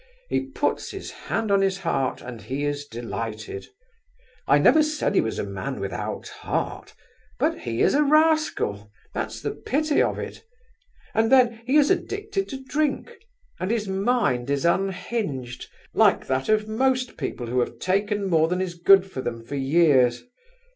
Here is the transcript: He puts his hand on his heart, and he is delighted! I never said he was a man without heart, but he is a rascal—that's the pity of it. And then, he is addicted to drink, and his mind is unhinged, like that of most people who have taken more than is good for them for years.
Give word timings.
He 0.29 0.47
puts 0.47 0.89
his 0.89 1.11
hand 1.11 1.51
on 1.51 1.61
his 1.61 1.77
heart, 1.77 2.21
and 2.23 2.41
he 2.41 2.65
is 2.65 2.87
delighted! 2.87 3.67
I 4.47 4.57
never 4.57 4.81
said 4.81 5.13
he 5.13 5.21
was 5.21 5.37
a 5.37 5.43
man 5.43 5.79
without 5.79 6.27
heart, 6.27 6.95
but 7.37 7.59
he 7.59 7.83
is 7.83 7.93
a 7.93 8.01
rascal—that's 8.01 9.41
the 9.43 9.51
pity 9.51 10.01
of 10.01 10.17
it. 10.17 10.43
And 11.13 11.31
then, 11.31 11.61
he 11.67 11.77
is 11.77 11.91
addicted 11.91 12.49
to 12.49 12.63
drink, 12.63 13.13
and 13.59 13.69
his 13.69 13.87
mind 13.87 14.49
is 14.49 14.65
unhinged, 14.65 15.67
like 15.93 16.25
that 16.25 16.49
of 16.49 16.67
most 16.67 17.15
people 17.15 17.45
who 17.45 17.59
have 17.59 17.77
taken 17.77 18.27
more 18.27 18.47
than 18.47 18.59
is 18.59 18.73
good 18.73 19.05
for 19.05 19.21
them 19.21 19.45
for 19.45 19.53
years. 19.53 20.23